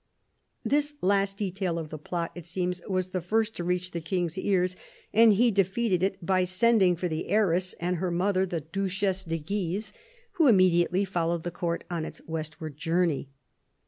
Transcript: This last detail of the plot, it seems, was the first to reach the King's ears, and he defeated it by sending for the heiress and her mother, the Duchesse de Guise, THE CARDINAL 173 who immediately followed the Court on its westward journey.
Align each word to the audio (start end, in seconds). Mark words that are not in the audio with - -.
This 0.65 0.95
last 1.01 1.37
detail 1.37 1.77
of 1.77 1.89
the 1.89 1.99
plot, 1.99 2.31
it 2.33 2.47
seems, 2.47 2.81
was 2.89 3.09
the 3.09 3.21
first 3.21 3.55
to 3.57 3.63
reach 3.63 3.91
the 3.91 4.01
King's 4.01 4.35
ears, 4.35 4.75
and 5.13 5.33
he 5.33 5.51
defeated 5.51 6.01
it 6.01 6.25
by 6.25 6.43
sending 6.43 6.95
for 6.95 7.07
the 7.07 7.27
heiress 7.27 7.73
and 7.73 7.97
her 7.97 8.09
mother, 8.09 8.43
the 8.47 8.61
Duchesse 8.61 9.23
de 9.23 9.37
Guise, 9.37 9.91
THE 9.91 9.97
CARDINAL 9.99 10.39
173 10.39 10.43
who 10.45 10.47
immediately 10.47 11.05
followed 11.05 11.43
the 11.43 11.51
Court 11.51 11.83
on 11.91 12.03
its 12.03 12.19
westward 12.25 12.77
journey. 12.77 13.29